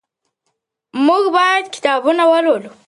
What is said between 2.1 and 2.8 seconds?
ولولو.